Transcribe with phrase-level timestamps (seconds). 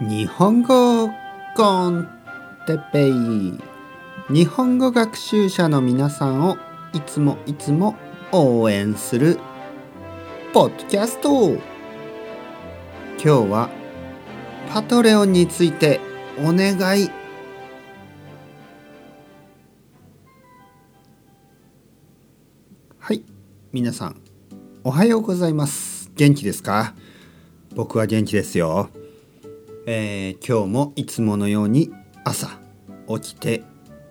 [0.00, 1.08] 日本語
[1.54, 2.08] コン
[2.66, 3.60] テペイ。
[4.28, 6.56] 日本語学習者の皆さんを
[6.92, 7.94] いつもいつも
[8.32, 9.38] 応援する
[10.52, 11.52] ポッドキャスト。
[11.52, 11.58] 今
[13.18, 13.70] 日は
[14.72, 16.00] パトレオンについて
[16.40, 17.08] お願い。
[22.98, 23.24] はい
[23.72, 24.20] 皆さん
[24.82, 26.10] おはようございます。
[26.16, 26.94] 元気ですか？
[27.76, 28.90] 僕は元気ですよ。
[29.86, 31.92] えー、今日もいつものように
[32.24, 32.58] 朝
[33.06, 33.62] 起きて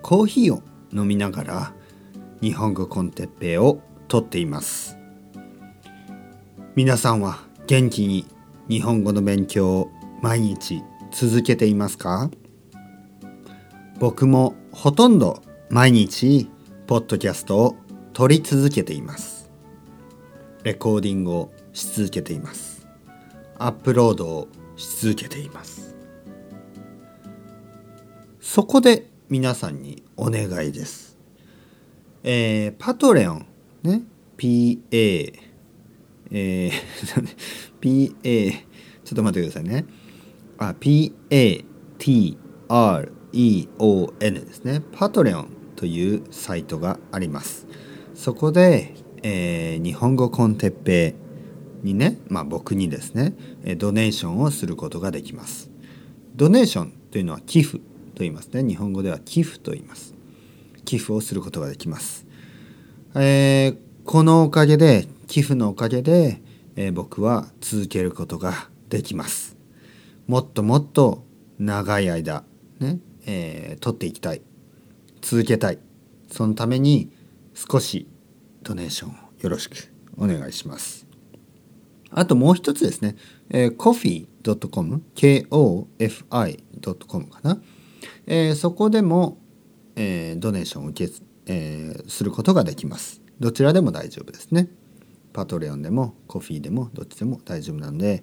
[0.00, 1.74] コーヒーを飲みながら
[2.40, 4.96] 日本語コンテッペイをとっています。
[6.76, 8.26] 皆さんは元気に
[8.68, 9.90] 日本語の勉強を
[10.22, 12.30] 毎日続けていますか？
[13.98, 16.48] 僕もほとんど毎日
[16.86, 17.76] ポッドキャストを
[18.12, 19.50] 撮り続けています。
[20.62, 22.86] レコーディングをし続けています。
[23.58, 25.96] アップロードをし続けています。
[28.40, 31.18] そこで皆さんにお願いです。
[32.22, 33.46] えー、パトレオン
[33.82, 34.02] ね
[34.36, 35.46] PA
[36.30, 36.70] えー、
[37.80, 39.84] PA ちょっと待ってくださいね。
[40.58, 41.46] あ PATREON
[44.18, 47.66] ですねパトレオンというサイトがあります。
[48.14, 51.25] そこで、えー、日本語コンテッペイ
[51.86, 53.32] にね、まあ、僕にですね
[53.78, 55.70] ドネーションをすることができます。
[56.34, 57.84] ドネーションというのは寄付と
[58.18, 58.62] 言いますね。
[58.62, 60.14] 日本語では寄付と言います。
[60.84, 62.26] 寄付をすることができます、
[63.16, 66.40] えー、このおかげで寄付のおかげで、
[66.76, 69.56] えー、僕は続けることができます。
[70.26, 71.24] もっともっと
[71.58, 72.44] 長い間
[72.78, 74.42] ね、えー、取っていきたい。
[75.20, 75.78] 続けたい。
[76.30, 77.10] そのために
[77.54, 78.06] 少し
[78.62, 81.05] ドネーションをよろしくお願いします。
[82.16, 83.14] あともう一つですね、
[83.50, 87.60] えー、coffee.com、kofi.com かな、
[88.26, 89.36] えー、そこでも、
[89.96, 91.12] えー、ドネーションを受け、
[91.46, 93.20] えー、することができます。
[93.38, 94.70] どちらでも大丈夫ですね。
[95.34, 98.22] パトレオンでもコフィーでもどっちでも大丈夫なので、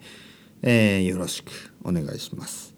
[0.63, 1.51] えー、よろしく
[1.83, 2.75] お願いします。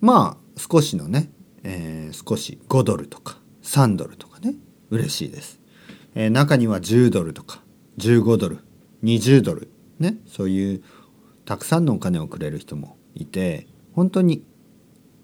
[0.00, 1.32] まあ少しのね、
[1.64, 4.54] えー、少し5ドルとか3ドルとかね
[4.90, 5.58] 嬉しいです。
[6.14, 7.60] えー、中には10ドルとか
[7.98, 8.60] 15ドル
[9.02, 9.68] 20ドル
[10.00, 10.82] ねそういう
[11.44, 14.44] たくさんのお金をくれる人もいて本当に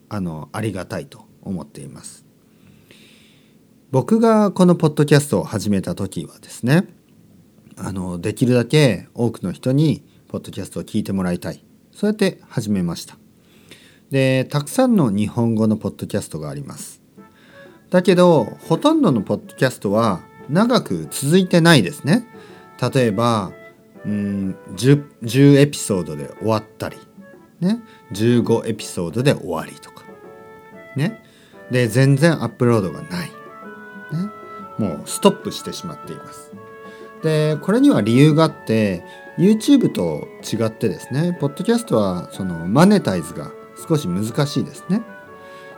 [0.08, 2.24] あのありがたいと思っています。
[3.90, 6.88] 僕がこのポッドキャストを始めた時はですね
[7.76, 11.64] あのできるだけ多くの人にポッドキャストを聞いてもらいたい。
[11.92, 13.16] そうやって始めました。
[14.10, 17.00] でたくさんの日本語のポッドキャストがあります。
[17.90, 22.26] だけどほとんどのポッドキャストは長く続いてないですね。
[22.94, 23.52] 例えば
[24.06, 26.96] うん 10, 10エピソードで終わったり、
[27.60, 30.04] ね、15エピソードで終わりとか。
[30.96, 31.22] ね。
[31.70, 34.30] で全然アップロードがない、ね、
[34.78, 36.52] もうストップしてしまっています。
[37.22, 39.02] でこれには理由があって
[39.38, 43.50] YouTube と違ってですねポッドキャストはそのマネタイズが
[43.88, 45.02] 少し難しいですね。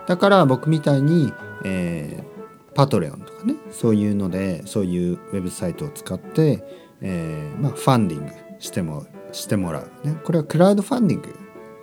[0.06, 1.32] だから僕みたいに、
[1.64, 2.38] えー、
[2.78, 6.62] パトレオンとかねそういうのでそういうウェブサイトを使って
[7.00, 11.34] えーまあ、ファンディングしてもしてもらう、ね、これはクラウドファンディング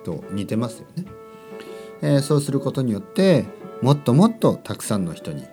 [0.04, 1.04] と似てますよね、
[2.02, 3.44] えー、そうすることによって
[3.82, 5.46] もっともっとたくさんの人に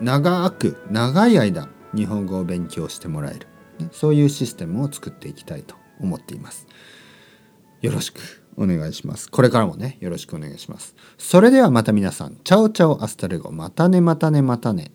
[0.00, 3.46] 長く長い間日本語を勉強してもらえる、
[3.78, 6.66] ね、そういうシステムを作っていきたいと思っています。
[7.80, 8.41] よろしく。
[8.56, 9.30] お願いします。
[9.30, 10.94] これからもねよろしくお願いします。
[11.18, 12.36] それではまた皆さん。
[12.44, 13.50] ciao ciao hasta luego。
[13.50, 14.92] またねまたねまたね。